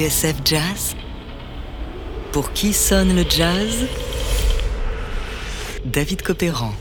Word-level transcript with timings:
TSF 0.00 0.36
Jazz 0.46 0.96
Pour 2.32 2.54
qui 2.54 2.72
sonne 2.72 3.14
le 3.14 3.22
jazz? 3.28 3.86
David 5.84 6.22
Copéran. 6.22 6.72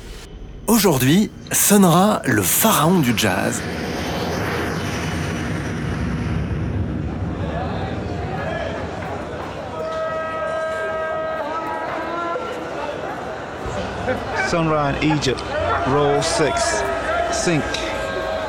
Aujourd'hui 0.67 1.29
sonnera 1.52 2.21
le 2.23 2.41
pharaon 2.41 2.99
du 2.99 3.13
jazz. 3.17 3.61
Sunrise 14.49 14.95
Egypt, 15.02 15.44
Roll 15.88 16.23
6, 16.23 16.83
Sync, 17.33 17.63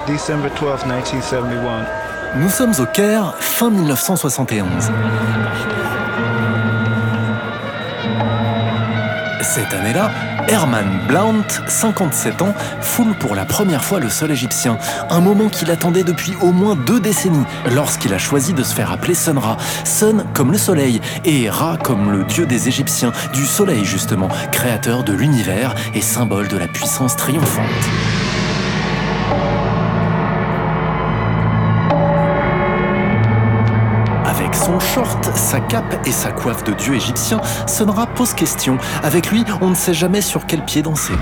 December 0.07 0.49
12, 0.61 0.85
1971. 0.85 2.00
Nous 2.37 2.49
sommes 2.49 2.75
au 2.79 2.87
Caire, 2.87 3.35
fin 3.41 3.71
1971. 3.71 4.65
Cette 9.43 9.75
année-là, 9.75 10.13
Herman 10.47 11.01
Blount, 11.09 11.43
57 11.67 12.43
ans, 12.43 12.55
foule 12.81 13.15
pour 13.15 13.35
la 13.35 13.45
première 13.45 13.83
fois 13.83 13.99
le 13.99 14.09
sol 14.09 14.31
égyptien, 14.31 14.79
un 15.11 15.21
moment 15.21 15.49
qu'il 15.49 15.73
attendait 15.73 16.05
depuis 16.05 16.35
au 16.41 16.53
moins 16.53 16.77
deux 16.77 17.01
décennies, 17.01 17.45
lorsqu'il 17.75 18.15
a 18.15 18.19
choisi 18.19 18.53
de 18.53 18.63
se 18.63 18.75
faire 18.75 18.93
appeler 18.93 19.15
Sun 19.15 19.39
Ra. 19.39 19.57
Sun 19.85 20.25
comme 20.33 20.53
le 20.53 20.59
soleil 20.59 21.01
et 21.25 21.51
Ra 21.51 21.79
comme 21.83 22.13
le 22.13 22.23
dieu 22.25 22.47
des 22.47 22.69
Égyptiens, 22.69 23.11
du 23.33 23.45
soleil 23.45 23.85
justement, 23.85 24.29
créateur 24.53 25.03
de 25.03 25.13
l'univers 25.13 25.75
et 25.95 26.01
symbole 26.01 26.47
de 26.47 26.57
la 26.57 26.69
puissance 26.69 27.17
triomphante. 27.17 27.67
Sa 35.51 35.59
cape 35.59 36.07
et 36.07 36.13
sa 36.13 36.31
coiffe 36.31 36.63
de 36.63 36.73
dieu 36.73 36.95
égyptien, 36.95 37.41
Sonra 37.67 38.07
pose 38.07 38.35
question. 38.35 38.79
Avec 39.03 39.33
lui, 39.33 39.45
on 39.61 39.71
ne 39.71 39.75
sait 39.75 39.95
jamais 39.95 40.21
sur 40.21 40.47
quel 40.47 40.65
pied 40.65 40.81
danser. 40.81 41.15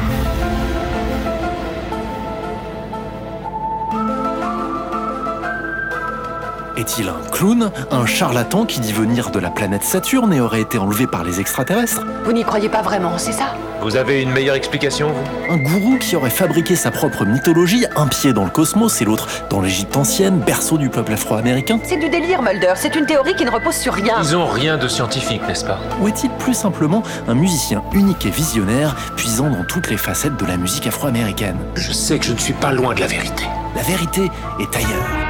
Est-il 6.76 7.08
un 7.08 7.30
clown, 7.32 7.70
un 7.90 8.04
charlatan 8.04 8.66
qui 8.66 8.80
dit 8.80 8.92
venir 8.92 9.30
de 9.30 9.38
la 9.38 9.50
planète 9.50 9.82
Saturne 9.82 10.34
et 10.34 10.40
aurait 10.42 10.60
été 10.60 10.76
enlevé 10.76 11.06
par 11.06 11.24
les 11.24 11.40
extraterrestres? 11.40 12.04
Vous 12.24 12.32
n'y 12.32 12.44
croyez 12.44 12.68
pas 12.68 12.82
vraiment, 12.82 13.16
c'est 13.16 13.32
ça? 13.32 13.54
Vous 13.80 13.96
avez 13.96 14.22
une 14.22 14.30
meilleure 14.30 14.56
explication, 14.56 15.12
vous? 15.12 15.52
Un 15.52 15.56
gourou 15.56 15.98
qui 15.98 16.16
aurait 16.16 16.30
fabriqué 16.30 16.74
sa 16.74 16.90
propre 16.90 17.24
mythologie, 17.24 17.86
un 17.94 18.08
pied 18.08 18.32
dans 18.32 18.44
le 18.44 18.50
cosmos 18.50 19.00
et 19.00 19.04
l'autre 19.04 19.28
dans 19.50 19.60
l'Égypte 19.60 19.96
ancienne, 19.96 20.38
berceau 20.38 20.78
du 20.78 20.88
peuple 20.88 21.12
afro-américain 21.12 21.78
C'est 21.84 21.96
du 21.96 22.08
délire, 22.08 22.42
Mulder. 22.42 22.72
C'est 22.76 22.96
une 22.96 23.06
théorie 23.06 23.34
qui 23.36 23.44
ne 23.44 23.50
repose 23.50 23.76
sur 23.76 23.94
rien. 23.94 24.16
Ils 24.20 24.36
ont 24.36 24.46
rien 24.46 24.78
de 24.78 24.88
scientifique, 24.88 25.42
n'est-ce 25.46 25.64
pas? 25.64 25.78
Ou 26.00 26.08
est-il 26.08 26.30
plus 26.30 26.54
simplement 26.54 27.02
un 27.28 27.34
musicien 27.34 27.82
unique 27.92 28.26
et 28.26 28.30
visionnaire, 28.30 28.96
puisant 29.16 29.48
dans 29.48 29.64
toutes 29.64 29.90
les 29.90 29.96
facettes 29.96 30.36
de 30.36 30.46
la 30.46 30.56
musique 30.56 30.86
afro-américaine? 30.86 31.56
Je 31.76 31.92
sais 31.92 32.18
que 32.18 32.24
je 32.24 32.32
ne 32.32 32.38
suis 32.38 32.54
pas 32.54 32.72
loin 32.72 32.94
de 32.94 33.00
la 33.00 33.06
vérité. 33.06 33.44
La 33.76 33.82
vérité 33.82 34.28
est 34.60 34.76
ailleurs. 34.76 35.27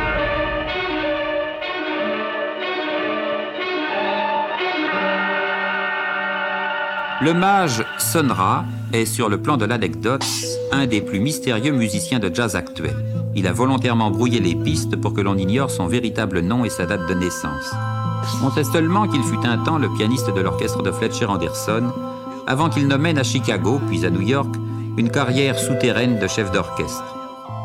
Le 7.20 7.34
mage 7.34 7.84
Sonra 7.98 8.64
est, 8.92 9.04
sur 9.04 9.28
le 9.28 9.42
plan 9.42 9.56
de 9.56 9.64
l'anecdote, 9.64 10.24
un 10.70 10.86
des 10.86 11.00
plus 11.00 11.18
mystérieux 11.18 11.72
musiciens 11.72 12.20
de 12.20 12.32
jazz 12.32 12.54
actuels. 12.54 13.04
Il 13.34 13.48
a 13.48 13.52
volontairement 13.52 14.12
brouillé 14.12 14.38
les 14.38 14.54
pistes 14.54 14.94
pour 14.94 15.14
que 15.14 15.20
l'on 15.20 15.36
ignore 15.36 15.68
son 15.68 15.88
véritable 15.88 16.42
nom 16.42 16.64
et 16.64 16.70
sa 16.70 16.86
date 16.86 17.08
de 17.08 17.14
naissance. 17.14 17.74
On 18.44 18.52
sait 18.52 18.62
seulement 18.62 19.08
qu'il 19.08 19.24
fut 19.24 19.44
un 19.44 19.58
temps 19.58 19.78
le 19.78 19.88
pianiste 19.88 20.32
de 20.32 20.40
l'orchestre 20.40 20.80
de 20.84 20.92
Fletcher 20.92 21.26
Anderson, 21.26 21.92
avant 22.46 22.68
qu'il 22.68 22.86
ne 22.86 22.96
mène 22.96 23.18
à 23.18 23.24
Chicago, 23.24 23.80
puis 23.88 24.06
à 24.06 24.10
New 24.10 24.22
York, 24.22 24.54
une 24.96 25.10
carrière 25.10 25.58
souterraine 25.58 26.20
de 26.20 26.28
chef 26.28 26.52
d'orchestre. 26.52 27.16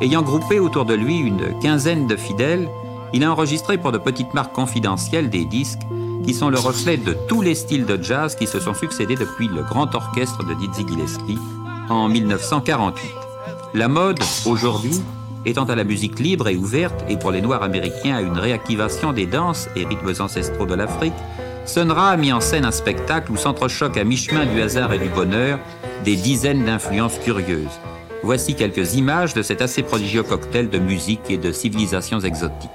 Ayant 0.02 0.24
groupé 0.24 0.60
autour 0.60 0.86
de 0.86 0.96
lui 0.96 1.20
une 1.20 1.60
quinzaine 1.60 2.08
de 2.08 2.16
fidèles, 2.16 2.68
il 3.14 3.24
a 3.24 3.32
enregistré 3.32 3.78
pour 3.78 3.92
de 3.92 4.00
petites 4.00 4.34
marques 4.34 4.54
confidentielles 4.54 5.30
des 5.30 5.46
disques 5.46 5.84
qui 6.26 6.34
sont 6.34 6.50
le 6.50 6.60
reflet 6.60 6.98
de 6.98 7.16
tous 7.28 7.42
les 7.42 7.56
styles 7.56 7.86
de 7.86 8.02
jazz 8.02 8.36
qui 8.36 8.48
se 8.48 8.60
sont 8.60 8.74
succédés 8.74 9.16
depuis 9.16 9.48
le 9.48 9.64
grand 9.64 9.94
orchestre 9.96 10.44
de 10.44 10.54
Dizzy 10.54 10.88
Gillespie 10.88 11.40
en 11.90 12.08
1948. 12.08 13.10
La 13.74 13.88
mode, 13.88 14.20
aujourd'hui, 14.46 15.02
étant 15.46 15.66
à 15.66 15.76
la 15.76 15.84
musique 15.84 16.20
libre 16.20 16.48
et 16.48 16.56
ouverte 16.56 17.04
et 17.10 17.18
pour 17.18 17.32
les 17.32 17.42
Noirs 17.42 17.64
américains 17.64 18.16
à 18.16 18.22
une 18.22 18.38
réactivation 18.38 19.14
des 19.14 19.26
danses 19.26 19.68
et 19.76 19.86
rythmes 19.86 20.14
ancestraux 20.22 20.66
de 20.66 20.76
l'Afrique, 20.76 21.14
Sun 21.66 21.92
Ra 21.92 22.10
a 22.10 22.18
mis 22.18 22.34
en 22.34 22.42
scène 22.42 22.66
un 22.66 22.72
spectacle 22.72 23.32
où 23.32 23.38
s'entrechoquent 23.38 23.98
à 23.98 24.04
mi-chemin 24.04 24.46
du 24.46 24.62
hasard 24.62 24.94
et 24.94 25.00
du 25.00 25.10
bonheur 25.10 25.60
des 26.04 26.16
dizaines 26.16 26.66
d'influences 26.66 27.18
curieuses. 27.20 27.80
Voici 28.22 28.56
quelques 28.56 28.96
images 28.96 29.34
de 29.34 29.42
cet 29.42 29.62
assez 29.62 29.84
prodigieux 29.84 30.24
cocktail 30.24 30.70
de 30.70 30.80
musique 30.80 31.30
et 31.30 31.38
de 31.38 31.52
civilisations 31.52 32.20
exotiques. 32.20 32.70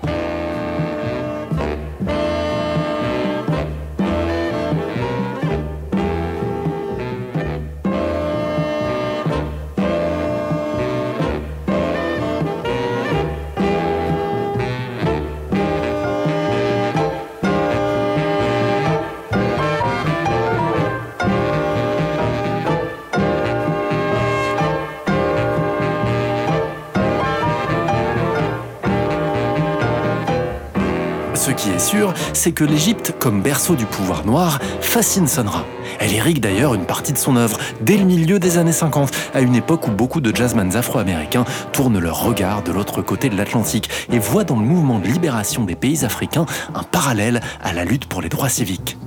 C'est 32.34 32.52
que 32.52 32.64
l'Égypte, 32.64 33.14
comme 33.18 33.40
berceau 33.40 33.74
du 33.74 33.86
pouvoir 33.86 34.26
noir, 34.26 34.58
fascine 34.80 35.26
Sonra. 35.26 35.64
Elle 36.00 36.12
irrigue 36.12 36.40
d'ailleurs 36.40 36.74
une 36.74 36.84
partie 36.84 37.12
de 37.12 37.18
son 37.18 37.36
œuvre 37.36 37.58
dès 37.80 37.96
le 37.96 38.04
milieu 38.04 38.38
des 38.38 38.58
années 38.58 38.72
50, 38.72 39.10
à 39.32 39.40
une 39.40 39.54
époque 39.54 39.88
où 39.88 39.90
beaucoup 39.90 40.20
de 40.20 40.34
jazzmans 40.34 40.74
afro-américains 40.74 41.46
tournent 41.72 41.98
leur 41.98 42.22
regard 42.22 42.62
de 42.62 42.72
l'autre 42.72 43.00
côté 43.00 43.30
de 43.30 43.36
l'Atlantique 43.36 43.88
et 44.12 44.18
voient 44.18 44.44
dans 44.44 44.56
le 44.56 44.66
mouvement 44.66 44.98
de 44.98 45.06
libération 45.06 45.64
des 45.64 45.76
pays 45.76 46.04
africains 46.04 46.46
un 46.74 46.82
parallèle 46.82 47.40
à 47.62 47.72
la 47.72 47.84
lutte 47.84 48.06
pour 48.06 48.20
les 48.20 48.28
droits 48.28 48.50
civiques. 48.50 48.98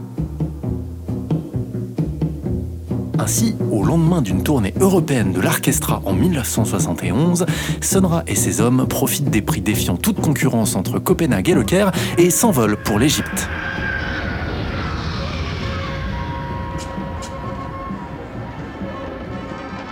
Ainsi, 3.22 3.56
au 3.70 3.84
lendemain 3.84 4.24
d'une 4.24 4.42
tournée 4.42 4.74
européenne 4.80 5.32
de 5.32 5.40
l'orchestra 5.40 6.02
en 6.06 6.14
1971, 6.14 7.46
Sonra 7.80 8.24
et 8.26 8.34
ses 8.34 8.62
hommes 8.62 8.88
profitent 8.88 9.30
des 9.30 9.44
prix 9.44 9.62
défiant 9.62 9.96
toute 9.96 10.20
concurrence 10.20 10.76
entre 10.76 10.98
Copenhague 10.98 11.50
et 11.50 11.54
Le 11.54 11.64
Caire 11.64 11.92
et 12.18 12.32
s'envolent 12.32 12.78
pour 12.78 12.98
l'Égypte. 12.98 13.48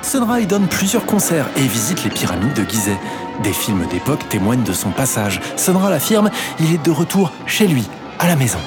Sonra 0.01 0.39
y 0.39 0.47
donne 0.47 0.65
plusieurs 0.65 1.05
concerts 1.05 1.45
et 1.55 1.67
visite 1.67 2.03
les 2.03 2.09
pyramides 2.09 2.55
de 2.55 2.67
Gizeh. 2.67 2.97
Des 3.43 3.53
films 3.53 3.85
d'époque 3.91 4.27
témoignent 4.29 4.63
de 4.63 4.73
son 4.73 4.89
passage. 4.89 5.39
Sonra 5.55 5.91
l'affirme, 5.91 6.31
il 6.59 6.73
est 6.73 6.83
de 6.83 6.89
retour 6.89 7.31
chez 7.45 7.67
lui, 7.67 7.83
à 8.17 8.27
la 8.27 8.35
maison. 8.35 8.57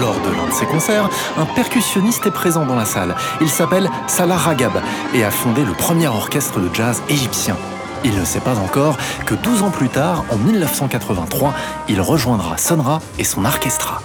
Lors 0.00 0.20
de 0.20 0.30
l'un 0.30 0.46
de 0.46 0.52
ses 0.52 0.66
concerts, 0.66 1.08
un 1.38 1.46
percussionniste 1.46 2.26
est 2.26 2.30
présent 2.30 2.66
dans 2.66 2.74
la 2.74 2.84
salle. 2.84 3.14
Il 3.40 3.48
s'appelle 3.48 3.90
Salah 4.06 4.36
Ragab 4.36 4.72
et 5.14 5.24
a 5.24 5.30
fondé 5.30 5.64
le 5.64 5.72
premier 5.72 6.08
orchestre 6.08 6.60
de 6.60 6.68
jazz 6.74 7.02
égyptien. 7.08 7.56
Il 8.04 8.18
ne 8.18 8.24
sait 8.24 8.40
pas 8.40 8.56
encore 8.58 8.98
que 9.24 9.34
12 9.34 9.62
ans 9.62 9.70
plus 9.70 9.88
tard, 9.88 10.24
en 10.30 10.36
1983, 10.36 11.54
il 11.88 12.00
rejoindra 12.00 12.58
Sonra 12.58 13.00
et 13.18 13.24
son 13.24 13.44
orchestra. 13.44 14.02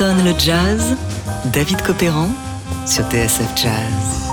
Sonne 0.00 0.24
le 0.24 0.32
jazz 0.38 0.96
David 1.52 1.82
Copéran 1.82 2.30
sur 2.86 3.04
TSF 3.10 3.54
Jazz. 3.54 4.30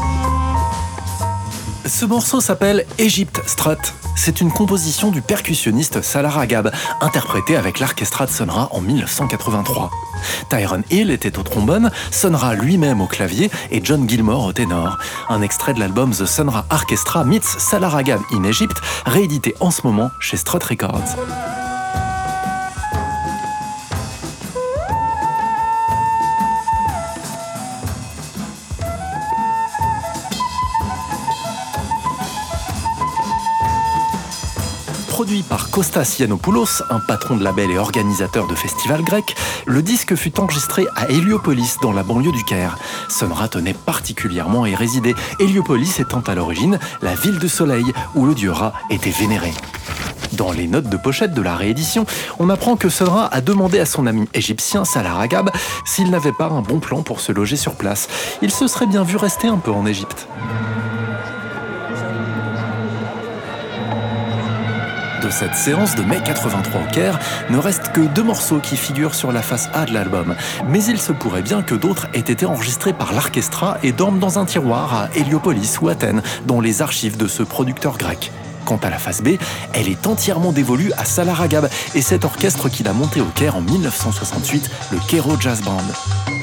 Ce 1.86 2.06
morceau 2.06 2.40
s'appelle 2.40 2.86
Egypt 3.00 3.42
Strut. 3.46 3.94
C'est 4.16 4.40
une 4.40 4.50
composition 4.50 5.12
du 5.12 5.22
percussionniste 5.22 6.02
Salah 6.02 6.30
Ragab, 6.30 6.72
interprétée 7.02 7.58
avec 7.58 7.82
l'orchestra 7.82 8.28
de 8.28 8.32
Sonra 8.32 8.70
en 8.72 8.80
1983. 8.80 9.92
Tyrone 10.50 10.84
Hill 10.90 11.12
était 11.12 11.38
au 11.38 11.44
trombone, 11.44 11.92
Sonra 12.12 12.54
lui-même 12.56 13.02
au 13.02 13.08
clavier 13.08 13.52
et 13.70 13.82
John 13.84 14.08
Gilmore 14.08 14.46
au 14.46 14.54
ténor. 14.54 14.98
Un 15.28 15.42
extrait 15.42 15.74
de 15.74 15.82
l'album 15.82 16.12
The 16.12 16.26
Sonra 16.26 16.66
Orchestra 16.70 17.26
meets 17.26 17.60
Salah 17.60 17.90
Ragab 17.90 18.22
in 18.32 18.46
Egypt, 18.46 18.78
réédité 19.06 19.54
en 19.60 19.72
ce 19.72 19.82
moment 19.86 20.12
chez 20.22 20.38
Strut 20.38 20.64
Records. 20.64 21.18
Par 35.50 35.70
Kostas 35.70 36.18
Yiannopoulos, 36.20 36.84
un 36.90 37.00
patron 37.00 37.36
de 37.36 37.44
label 37.44 37.72
et 37.72 37.78
organisateur 37.78 38.48
de 38.48 38.56
festivals 38.56 39.04
grecs, 39.04 39.36
le 39.66 39.82
disque 39.82 40.16
fut 40.16 40.40
enregistré 40.40 40.86
à 40.96 41.10
Héliopolis, 41.10 41.78
dans 41.82 41.92
la 41.92 42.04
banlieue 42.04 42.32
du 42.32 42.44
Caire. 42.44 42.78
Sonra 43.10 43.48
tenait 43.48 43.74
particulièrement 43.74 44.64
à 44.64 44.70
y 44.70 44.76
résider, 44.76 45.16
Héliopolis 45.40 46.00
étant 46.00 46.22
à 46.22 46.36
l'origine 46.36 46.80
la 47.02 47.16
ville 47.16 47.40
de 47.40 47.48
soleil 47.48 47.86
où 48.16 48.26
le 48.26 48.36
dieu 48.36 48.52
Ra 48.52 48.74
était 48.90 49.10
vénéré. 49.12 49.54
Dans 50.34 50.52
les 50.52 50.68
notes 50.68 50.90
de 50.90 50.98
pochette 50.98 51.34
de 51.34 51.42
la 51.42 51.56
réédition, 51.56 52.06
on 52.40 52.50
apprend 52.50 52.76
que 52.76 52.90
Sonra 52.90 53.28
a 53.32 53.42
demandé 53.42 53.80
à 53.80 53.86
son 53.86 54.08
ami 54.08 54.28
égyptien 54.34 54.86
Salah 54.86 55.14
Ragab 55.14 55.50
s'il 55.86 56.12
n'avait 56.12 56.34
pas 56.34 56.50
un 56.50 56.62
bon 56.62 56.80
plan 56.80 57.02
pour 57.02 57.22
se 57.22 57.32
loger 57.32 57.56
sur 57.56 57.76
place. 57.76 58.08
Il 58.42 58.52
se 58.52 58.68
serait 58.68 58.88
bien 58.88 59.04
vu 59.04 59.18
rester 59.18 59.48
un 59.48 59.58
peu 59.58 59.72
en 59.72 59.86
Égypte. 59.86 60.28
Cette 65.30 65.56
séance 65.56 65.96
de 65.96 66.04
mai 66.04 66.20
83 66.24 66.82
au 66.82 66.92
Caire, 66.92 67.20
ne 67.50 67.58
reste 67.58 67.92
que 67.92 68.02
deux 68.02 68.24
morceaux 68.24 68.60
qui 68.60 68.78
figurent 68.78 69.16
sur 69.16 69.32
la 69.32 69.42
face 69.42 69.70
A 69.74 69.86
de 69.86 69.94
l'album. 69.94 70.36
Mais 70.70 70.84
il 70.84 71.00
se 71.00 71.12
pourrait 71.12 71.42
bien 71.42 71.62
que 71.62 71.76
d'autres 71.76 72.08
aient 72.14 72.20
été 72.20 72.46
enregistrés 72.46 72.94
par 72.94 73.14
l'orchestra 73.14 73.78
et 73.84 73.92
dorment 73.92 74.20
dans 74.20 74.40
un 74.40 74.46
tiroir 74.46 74.94
à 74.94 75.10
Héliopolis 75.16 75.80
ou 75.82 75.90
Athènes, 75.90 76.22
dans 76.46 76.62
les 76.62 76.82
archives 76.82 77.18
de 77.18 77.28
ce 77.28 77.44
producteur 77.44 77.98
grec. 77.98 78.32
Quant 78.66 78.80
à 78.84 78.90
la 78.90 78.98
face 78.98 79.22
B, 79.22 79.38
elle 79.74 79.88
est 79.88 80.08
entièrement 80.08 80.52
dévolue 80.52 80.92
à 80.98 81.06
Salah 81.06 81.34
Ragab 81.34 81.70
et 81.96 82.02
cet 82.02 82.26
orchestre 82.26 82.68
qu'il 82.68 82.88
a 82.88 82.94
monté 82.94 83.22
au 83.22 83.28
Caire 83.36 83.56
en 83.56 83.62
1968, 83.62 84.70
le 84.92 84.98
Cairo 85.08 85.40
Jazz 85.40 85.62
Band. 85.62 86.37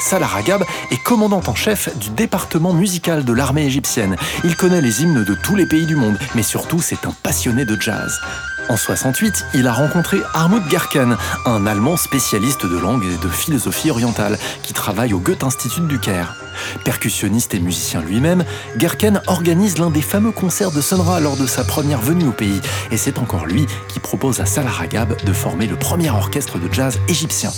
Salah 0.00 0.26
Ragab 0.26 0.64
est 0.90 1.02
commandant 1.02 1.42
en 1.46 1.54
chef 1.54 1.96
du 1.98 2.10
département 2.10 2.72
musical 2.72 3.24
de 3.24 3.32
l'armée 3.32 3.66
égyptienne. 3.66 4.16
Il 4.44 4.56
connaît 4.56 4.80
les 4.80 5.02
hymnes 5.02 5.24
de 5.24 5.34
tous 5.34 5.54
les 5.54 5.66
pays 5.66 5.86
du 5.86 5.96
monde, 5.96 6.18
mais 6.34 6.42
surtout 6.42 6.80
c'est 6.80 7.04
un 7.06 7.12
passionné 7.22 7.64
de 7.64 7.78
jazz. 7.80 8.20
En 8.68 8.76
68, 8.76 9.46
il 9.54 9.66
a 9.66 9.72
rencontré 9.72 10.18
Armut 10.32 10.66
Garken, 10.68 11.16
un 11.44 11.66
Allemand 11.66 11.96
spécialiste 11.96 12.66
de 12.66 12.78
langue 12.78 13.04
et 13.04 13.18
de 13.22 13.28
philosophie 13.28 13.90
orientale, 13.90 14.38
qui 14.62 14.72
travaille 14.72 15.12
au 15.12 15.18
Goethe-Institut 15.18 15.80
du 15.82 15.98
Caire. 15.98 16.36
Percussionniste 16.84 17.52
et 17.54 17.60
musicien 17.60 18.00
lui-même, 18.00 18.44
Gerken 18.78 19.20
organise 19.26 19.78
l'un 19.78 19.90
des 19.90 20.02
fameux 20.02 20.30
concerts 20.32 20.70
de 20.70 20.80
Sonra 20.80 21.18
lors 21.20 21.36
de 21.36 21.46
sa 21.46 21.64
première 21.64 22.00
venue 22.00 22.28
au 22.28 22.32
pays, 22.32 22.60
et 22.92 22.96
c'est 22.96 23.18
encore 23.18 23.46
lui 23.46 23.66
qui 23.88 23.98
propose 23.98 24.40
à 24.40 24.46
Salah 24.46 24.70
Ragab 24.70 25.16
de 25.24 25.32
former 25.32 25.66
le 25.66 25.76
premier 25.76 26.10
orchestre 26.10 26.58
de 26.58 26.72
jazz 26.72 26.98
égyptien. 27.08 27.50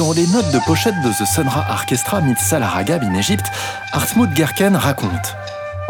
Dans 0.00 0.12
les 0.12 0.26
notes 0.28 0.50
de 0.50 0.58
pochette 0.60 0.94
de 1.04 1.10
The 1.10 1.26
Sonra 1.26 1.66
Orchestra 1.68 2.22
meets 2.22 2.38
Salah 2.38 2.68
Ragab 2.68 3.02
in 3.02 3.12
Egypt, 3.12 3.44
Hartmut 3.92 4.34
Gerken 4.34 4.74
raconte 4.74 5.36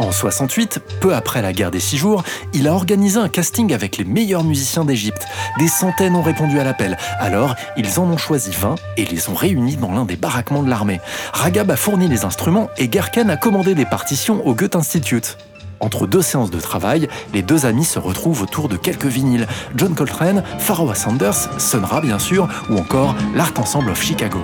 en 0.01 0.11
68, 0.11 0.81
peu 1.01 1.15
après 1.15 1.43
la 1.43 1.53
guerre 1.53 1.71
des 1.71 1.79
six 1.79 1.97
jours, 1.97 2.25
il 2.53 2.67
a 2.67 2.73
organisé 2.73 3.19
un 3.19 3.29
casting 3.29 3.73
avec 3.73 3.99
les 3.99 4.05
meilleurs 4.05 4.43
musiciens 4.43 4.85
d'Égypte. 4.85 5.27
Des 5.59 5.69
centaines 5.69 6.17
ont 6.17 6.23
répondu 6.23 6.59
à 6.59 6.65
l'appel. 6.65 6.97
Alors, 7.19 7.55
ils 7.77 8.01
en 8.01 8.05
ont 8.05 8.17
choisi 8.17 8.51
20 8.51 8.77
et 8.97 9.05
les 9.05 9.29
ont 9.29 9.35
réunis 9.35 9.77
dans 9.77 9.93
l'un 9.93 10.07
des 10.07 10.17
baraquements 10.17 10.63
de 10.63 10.71
l'armée. 10.71 11.01
Ragab 11.33 11.71
a 11.71 11.77
fourni 11.77 12.09
les 12.09 12.25
instruments 12.25 12.71
et 12.79 12.91
Gerken 12.91 13.31
a 13.31 13.37
commandé 13.37 13.75
des 13.75 13.85
partitions 13.85 14.45
au 14.45 14.55
Goethe 14.55 14.75
Institute. 14.75 15.37
Entre 15.81 16.07
deux 16.07 16.21
séances 16.21 16.51
de 16.51 16.61
travail, 16.61 17.09
les 17.33 17.41
deux 17.41 17.65
amis 17.65 17.87
se 17.87 17.99
retrouvent 17.99 18.43
autour 18.43 18.69
de 18.69 18.77
quelques 18.77 19.07
vinyles. 19.07 19.47
John 19.75 19.95
Coltrane, 19.95 20.45
Pharaoh 20.59 20.95
Sanders, 20.95 21.59
Sonra 21.59 22.03
bien 22.03 22.19
sûr, 22.19 22.49
ou 22.69 22.77
encore 22.77 23.15
l'Art 23.35 23.55
Ensemble 23.57 23.91
of 23.91 24.03
Chicago. 24.03 24.43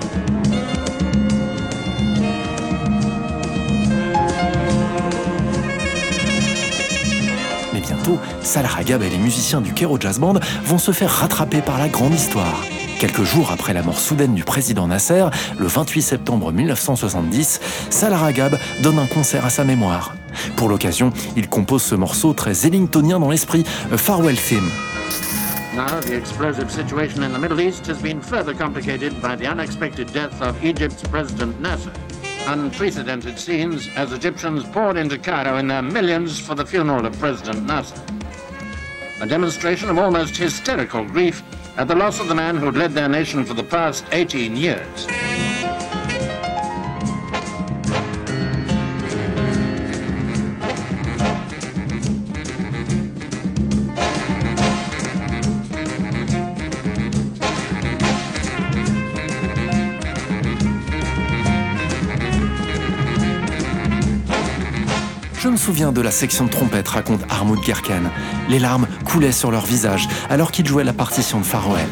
Mais 7.71 7.81
bientôt, 7.81 8.17
Salah 8.41 8.69
Ragab 8.69 9.03
et 9.03 9.09
les 9.09 9.19
musiciens 9.19 9.61
du 9.61 9.73
Cairo 9.73 9.99
Jazz 9.99 10.19
Band 10.19 10.39
vont 10.65 10.79
se 10.79 10.91
faire 10.91 11.11
rattraper 11.11 11.61
par 11.61 11.77
la 11.77 11.87
grande 11.87 12.15
histoire. 12.15 12.63
Quelques 12.99 13.23
jours 13.23 13.51
après 13.51 13.73
la 13.73 13.83
mort 13.83 13.99
soudaine 13.99 14.33
du 14.33 14.43
président 14.43 14.87
Nasser, 14.87 15.25
le 15.59 15.67
28 15.67 16.01
septembre 16.01 16.51
1970, 16.51 17.59
Salah 17.91 18.17
Ragab 18.17 18.57
donne 18.81 18.97
un 18.97 19.05
concert 19.05 19.45
à 19.45 19.51
sa 19.51 19.63
mémoire. 19.63 20.15
Pour 20.57 20.69
l'occasion, 20.69 21.13
il 21.35 21.47
compose 21.47 21.83
ce 21.83 21.93
morceau 21.93 22.33
très 22.33 22.65
ellingtonien 22.65 23.19
dans 23.19 23.29
l'esprit, 23.29 23.63
Farewell 23.95 24.35
Theme. 24.35 24.69
Now, 25.75 25.99
the 26.01 26.17
explosive 26.17 26.71
situation 26.71 27.21
in 27.21 27.31
the 27.31 27.37
Middle 27.37 27.61
East 27.61 27.85
has 27.85 28.01
been 28.01 28.19
further 28.19 28.55
complicated 28.55 29.21
by 29.21 29.35
the 29.35 29.45
unexpected 29.45 30.11
death 30.11 30.41
of 30.41 30.55
Egypt's 30.65 31.03
President 31.03 31.61
Nasser. 31.61 31.91
Unprecedented 32.47 33.37
scenes 33.37 33.87
as 33.95 34.11
Egyptians 34.11 34.63
poured 34.63 34.97
into 34.97 35.19
Cairo 35.19 35.57
in 35.57 35.67
their 35.67 35.83
millions 35.83 36.39
for 36.39 36.55
the 36.55 36.65
funeral 36.65 37.05
of 37.05 37.17
President 37.19 37.67
Nasser. 37.67 38.01
A 39.21 39.27
demonstration 39.27 39.89
of 39.89 39.99
almost 39.99 40.35
hysterical 40.35 41.05
grief 41.05 41.43
at 41.77 41.87
the 41.87 41.95
loss 41.95 42.19
of 42.19 42.27
the 42.27 42.35
man 42.35 42.57
who'd 42.57 42.75
led 42.75 42.93
their 42.93 43.07
nation 43.07 43.45
for 43.45 43.53
the 43.53 43.63
past 43.63 44.05
18 44.11 44.57
years. 44.57 45.26
Souviens 65.67 65.91
de 65.91 65.99
la 65.99 66.11
section 66.11 66.45
de 66.45 66.49
trompette, 66.49 66.87
raconte 66.87 67.19
Armut 67.27 67.61
Gerken. 67.61 68.09
Les 68.47 68.57
larmes 68.57 68.87
coulaient 69.03 69.33
sur 69.33 69.51
leur 69.51 69.65
visage 69.65 70.07
alors 70.29 70.53
qu'ils 70.53 70.65
jouaient 70.65 70.85
la 70.85 70.93
partition 70.93 71.41
de 71.41 71.45
Faroel. 71.45 71.89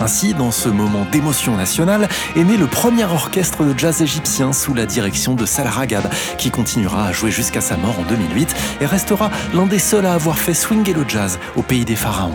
Ainsi, 0.00 0.34
dans 0.34 0.50
ce 0.50 0.68
moment 0.68 1.06
d'émotion 1.12 1.56
nationale, 1.56 2.08
est 2.34 2.42
né 2.42 2.56
le 2.56 2.66
premier 2.66 3.04
orchestre 3.04 3.62
de 3.62 3.78
jazz 3.78 4.02
égyptien 4.02 4.52
sous 4.52 4.74
la 4.74 4.86
direction 4.86 5.36
de 5.36 5.46
Salah 5.46 5.70
Ragab, 5.70 6.02
qui 6.36 6.50
continuera 6.50 7.06
à 7.06 7.12
jouer 7.12 7.30
jusqu'à 7.30 7.60
sa 7.60 7.76
mort 7.76 7.94
en 7.96 8.02
2008 8.10 8.56
et 8.80 8.86
restera 8.86 9.30
l'un 9.54 9.66
des 9.66 9.78
seuls 9.78 10.04
à 10.04 10.14
avoir 10.14 10.36
fait 10.36 10.54
swinger 10.54 10.92
le 10.92 11.04
jazz 11.06 11.38
au 11.54 11.62
pays 11.62 11.84
des 11.84 11.94
pharaons. 11.94 12.34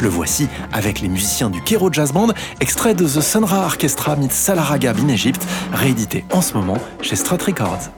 Le 0.00 0.08
voici 0.08 0.48
avec 0.72 1.00
les 1.00 1.08
musiciens 1.08 1.48
du 1.48 1.62
Cairo 1.62 1.92
Jazz 1.92 2.10
Band, 2.10 2.30
extrait 2.58 2.94
de 2.94 3.04
The 3.04 3.20
Sonra 3.20 3.66
Orchestra 3.66 4.16
meets 4.16 4.32
Salah 4.32 4.62
Ragab 4.62 4.98
in 4.98 5.10
Egypt, 5.10 5.46
réédité 5.72 6.24
en 6.32 6.42
ce 6.42 6.54
moment 6.54 6.78
chez 7.02 7.14
Strut 7.14 7.40
Records. 7.40 7.92